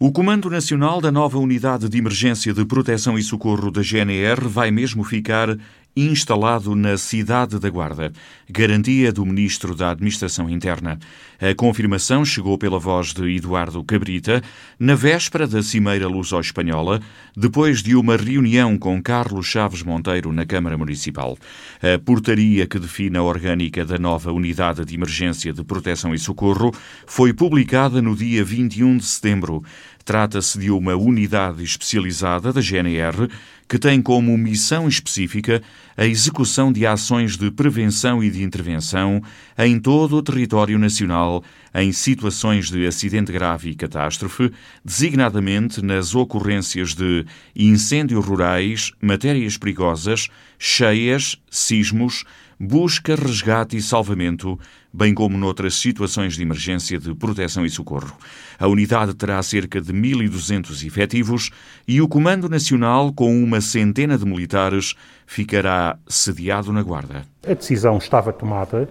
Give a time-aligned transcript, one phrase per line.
[0.00, 4.70] O Comando Nacional da nova Unidade de Emergência de Proteção e Socorro da GNR vai
[4.70, 5.58] mesmo ficar
[6.06, 8.12] instalado na cidade da Guarda.
[8.48, 10.98] Garantia do Ministro da Administração Interna.
[11.40, 14.42] A confirmação chegou pela voz de Eduardo Cabrita
[14.78, 17.00] na véspera da Cimeira Luso-Espanhola,
[17.36, 21.36] depois de uma reunião com Carlos Chaves Monteiro na Câmara Municipal.
[21.82, 26.72] A portaria que define a orgânica da nova Unidade de Emergência de Proteção e Socorro
[27.06, 29.62] foi publicada no dia 21 de setembro.
[30.08, 33.28] Trata-se de uma unidade especializada da GNR
[33.68, 35.62] que tem como missão específica
[35.98, 39.22] a execução de ações de prevenção e de intervenção
[39.58, 44.50] em todo o território nacional em situações de acidente grave e catástrofe,
[44.82, 52.24] designadamente nas ocorrências de incêndios rurais, matérias perigosas, cheias, sismos,
[52.58, 54.58] busca, resgate e salvamento,
[54.92, 58.12] bem como noutras situações de emergência de proteção e socorro.
[58.58, 61.50] A unidade terá cerca de 1.200 efetivos
[61.86, 64.94] e o Comando Nacional, com uma centena de militares,
[65.26, 67.22] ficará sediado na Guarda.
[67.46, 68.88] A decisão estava tomada.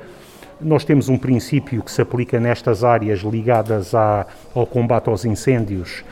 [0.61, 6.03] Nós temos um princípio que se aplica nestas áreas ligadas à, ao combate aos incêndios,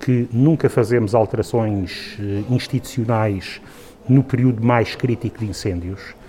[0.00, 3.60] que nunca fazemos alterações eh, institucionais
[4.08, 6.19] no período mais crítico de incêndios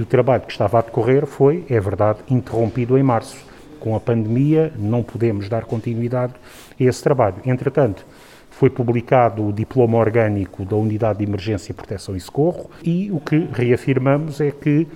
[0.00, 3.36] e o trabalho que estava a decorrer foi, é verdade, interrompido em março.
[3.78, 6.32] Com a pandemia, não podemos dar continuidade
[6.80, 7.36] a esse trabalho.
[7.44, 8.06] Entretanto,
[8.48, 13.46] foi publicado o diploma orgânico da Unidade de Emergência, Proteção e Socorro e o que
[13.52, 14.88] reafirmamos é que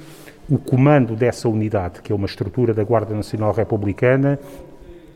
[0.49, 4.39] o comando dessa unidade, que é uma estrutura da Guarda Nacional Republicana,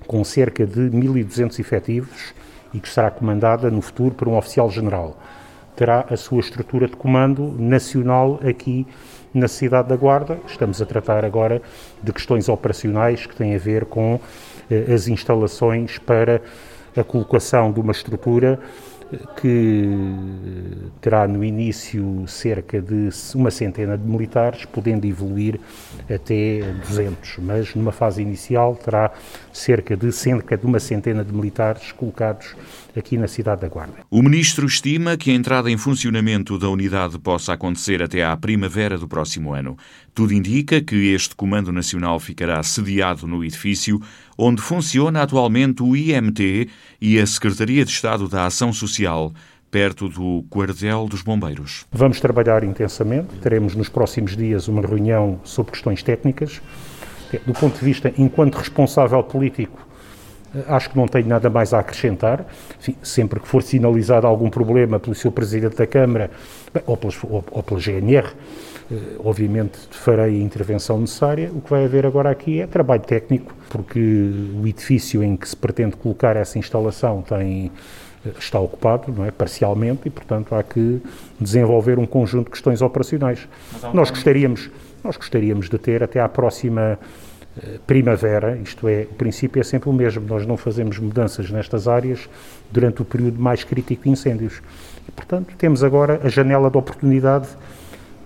[0.07, 2.35] com cerca de 1.200 efetivos
[2.75, 5.17] e que será comandada no futuro por um oficial-general,
[5.79, 8.85] terá a sua estrutura de comando nacional aqui
[9.33, 10.41] na cidade da Guarda.
[10.45, 11.63] Estamos a tratar agora
[12.03, 14.19] de questões operacionais que têm a ver com
[14.69, 16.43] eh, as instalações para
[16.97, 18.59] a colocação de uma estrutura
[19.41, 19.89] que
[21.01, 25.59] terá no início cerca de uma centena de militares, podendo evoluir
[26.05, 29.11] até 200, mas numa fase inicial terá
[29.53, 32.55] cerca de cerca de uma centena de militares colocados
[32.97, 33.95] aqui na cidade da Guarda.
[34.11, 38.99] O ministro estima que a entrada em funcionamento da unidade possa acontecer até à primavera
[38.99, 39.77] do próximo ano.
[40.19, 44.03] Tudo indica que este Comando Nacional ficará sediado no edifício
[44.37, 46.69] onde funciona atualmente o IMT
[47.01, 49.33] e a Secretaria de Estado da Ação Social,
[49.71, 51.87] perto do Quartel dos Bombeiros.
[51.93, 56.61] Vamos trabalhar intensamente, teremos nos próximos dias uma reunião sobre questões técnicas.
[57.47, 59.88] Do ponto de vista, enquanto responsável político,
[60.67, 62.45] Acho que não tenho nada mais a acrescentar.
[62.79, 65.31] Enfim, sempre que for sinalizado algum problema pelo Sr.
[65.31, 66.31] Presidente da Câmara
[66.73, 68.29] bem, ou, pelas, ou, ou, pela GNR,
[68.91, 71.51] eh, obviamente farei a intervenção necessária.
[71.53, 73.99] O que vai haver agora aqui é trabalho técnico, porque
[74.61, 77.71] o edifício em que se pretende colocar essa instalação tem
[78.27, 81.01] eh, está ocupado, não é, parcialmente, e portanto há que
[81.41, 83.49] desenvolver um conjunto de questões operacionais.
[83.93, 84.71] Nós gostaríamos,
[85.05, 86.99] nós gostaríamos de ter até à próxima
[87.87, 92.29] primavera, isto é, o princípio é sempre o mesmo, nós não fazemos mudanças nestas áreas
[92.71, 94.63] durante o período mais crítico de incêndios.
[95.09, 97.49] E, portanto, temos agora a janela de oportunidade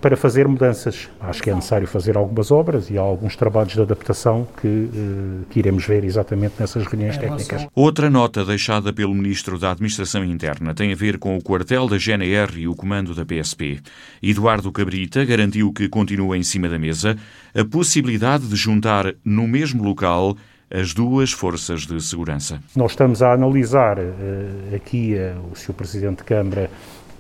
[0.03, 1.09] para fazer mudanças.
[1.21, 5.45] Acho que é necessário fazer algumas obras e há alguns trabalhos de adaptação que, eh,
[5.49, 7.69] que iremos ver exatamente nessas reuniões técnicas.
[7.73, 11.97] Outra nota deixada pelo Ministro da Administração Interna tem a ver com o quartel da
[11.97, 13.81] GNR e o comando da PSP.
[14.21, 17.17] Eduardo Cabrita garantiu que continua em cima da mesa
[17.55, 20.37] a possibilidade de juntar no mesmo local
[20.73, 22.59] as duas forças de segurança.
[22.75, 25.75] Nós estamos a analisar uh, aqui uh, o Sr.
[25.75, 26.71] Presidente de Câmara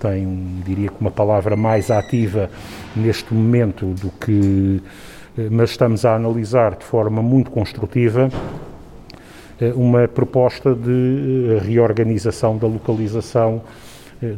[0.02, 2.50] tem, diria que, uma palavra mais ativa
[2.96, 4.82] neste momento do que.
[5.38, 8.28] Eh, mas estamos a analisar de forma muito construtiva
[9.60, 13.62] eh, uma proposta de eh, reorganização da localização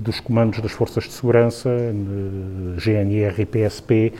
[0.00, 1.68] dos comandos das Forças de Segurança,
[2.78, 4.14] GNR e PSP,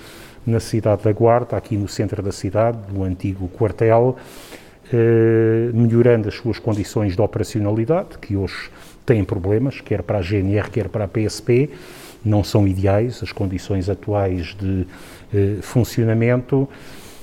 [0.44, 4.15] na cidade da Guarda, aqui no centro da cidade, no antigo quartel,
[5.72, 8.70] melhorando as suas condições de operacionalidade, que hoje
[9.04, 11.70] têm problemas, quer para a GNR, quer para a PSP,
[12.24, 14.86] não são ideais as condições atuais de
[15.32, 16.68] eh, funcionamento,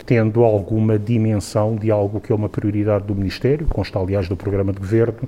[0.05, 4.71] tendo alguma dimensão de algo que é uma prioridade do Ministério, consta aliás do programa
[4.71, 5.27] de governo,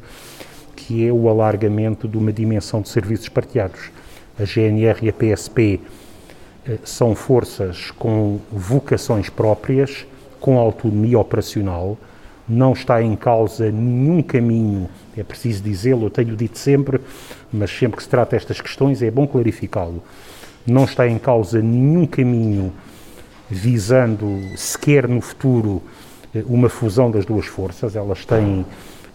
[0.75, 3.91] que é o alargamento de uma dimensão de serviços partilhados.
[4.39, 5.79] A GNR e a PSP
[6.67, 10.05] eh, são forças com vocações próprias,
[10.39, 11.97] com autonomia operacional,
[12.53, 16.99] não está em causa nenhum caminho, é preciso dizê-lo, eu tenho dito sempre,
[17.51, 20.03] mas sempre que se trata destas questões é bom clarificá-lo.
[20.65, 22.71] Não está em causa nenhum caminho
[23.49, 25.81] visando sequer no futuro
[26.33, 28.65] eh, uma fusão das duas forças, elas têm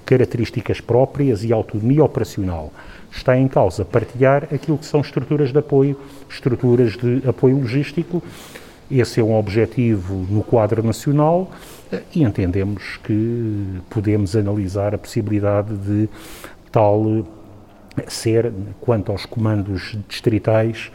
[0.05, 2.73] características próprias e autonomia operacional.
[3.11, 5.99] Está em causa partilhar aquilo que são estruturas de apoio,
[6.29, 8.23] estruturas de apoio logístico.
[8.91, 11.51] Esse é um objetivo no quadro nacional
[12.15, 16.09] e entendemos que podemos analisar a possibilidade de
[16.71, 17.27] tal
[18.07, 20.91] ser, quanto aos comandos distritais,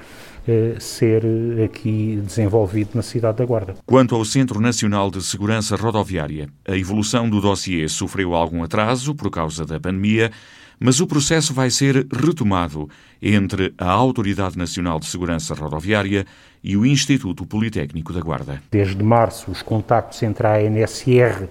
[0.48, 1.24] eh, ser
[1.64, 3.76] aqui desenvolvido na cidade da Guarda.
[3.86, 9.30] Quanto ao Centro Nacional de Segurança Rodoviária, a evolução do dossiê sofreu algum atraso por
[9.30, 10.32] causa da pandemia,
[10.80, 12.90] mas o processo vai ser retomado
[13.22, 16.26] entre a Autoridade Nacional de Segurança Rodoviária
[16.64, 18.62] e o Instituto Politécnico da Guarda.
[18.72, 21.48] Desde março, os contactos entre a ANSR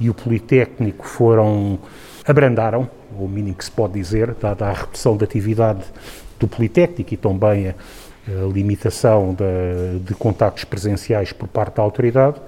[0.00, 1.78] e o Politécnico foram
[2.26, 5.84] abrandaram, o mínimo que se pode dizer, dada a repressão da atividade
[6.38, 7.74] do Politécnico e também a,
[8.28, 12.40] a limitação de, de contactos presenciais por parte da autoridade.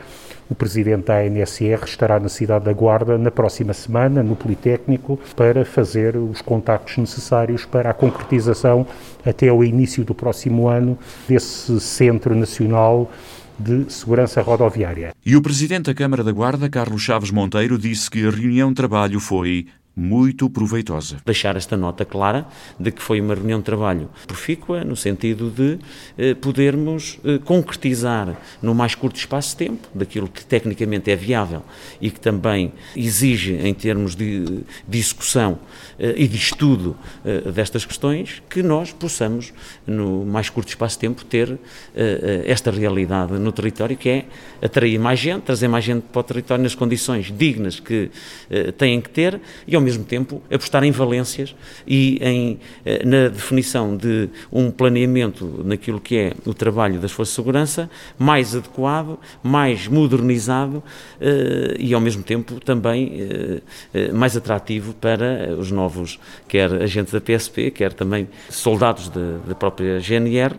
[0.51, 5.63] O presidente da ANSR estará na cidade da Guarda na próxima semana, no Politécnico, para
[5.65, 8.87] fazer os contactos necessários para a concretização
[9.27, 10.99] até o início do próximo ano
[11.29, 13.11] desse Centro Nacional
[13.59, 15.13] de Segurança Rodoviária.
[15.27, 18.77] E o presidente da Câmara da Guarda, Carlos Chaves Monteiro, disse que a reunião de
[18.77, 19.67] trabalho foi
[19.99, 21.17] muito proveitosa.
[21.27, 22.47] Deixar esta nota clara
[22.79, 25.79] de que foi uma reunião de trabalho profícua, no sentido de
[26.17, 31.63] eh, podermos eh, concretizar no mais curto espaço de tempo, daquilo que tecnicamente é viável
[32.01, 35.59] e que também exige, em termos de discussão
[35.99, 39.53] eh, e de estudo eh, destas questões, que nós possamos,
[39.87, 41.59] no mais curto espaço de tempo, ter eh,
[41.97, 44.25] eh, esta realidade no território, que é
[44.63, 48.11] atrair mais gente, trazer mais gente para o território nas condições dignas que
[48.77, 51.55] têm que ter e, ao mesmo tempo, apostar em valências
[51.87, 57.33] e em, eh, na definição de um planeamento naquilo que é o trabalho das Forças
[57.33, 60.83] de Segurança mais adequado, mais modernizado
[61.21, 63.63] eh, e, ao mesmo tempo, também
[63.95, 69.99] eh, mais atrativo para os novos, quer agentes da PSP, quer também soldados da própria
[70.01, 70.55] GNR,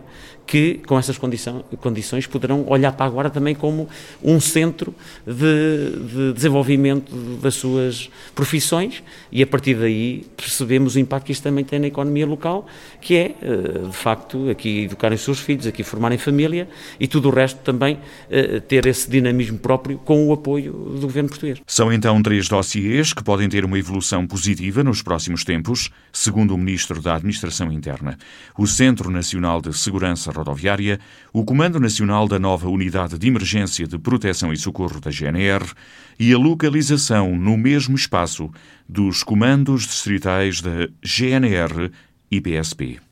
[0.50, 3.88] que, com essas condição, condições, poderão olhar para a Guarda também como
[4.20, 4.92] um centro
[5.24, 9.00] de, de, desenvolvimento das suas profissões
[9.30, 12.66] e, a partir daí, percebemos o impacto que isto também tem na economia local,
[13.00, 16.68] que é, eh, de facto, aqui educarem os seus filhos, aqui formarem família
[16.98, 21.28] e tudo o resto também eh, ter esse dinamismo próprio com o apoio do governo
[21.28, 21.60] português.
[21.64, 26.58] São então três dossiês que podem ter uma evolução positiva nos próximos tempos, segundo o
[26.58, 28.18] Ministro da Administração Interna.
[28.58, 30.98] O Centro Nacional de Segurança Rodoviária,
[31.32, 35.72] o Comando Nacional da nova Unidade de Emergência de Proteção e Socorro da GNR
[36.18, 38.50] e a localização no mesmo espaço
[38.88, 41.90] dos comandos distritais da GNR
[42.30, 43.09] e PSP.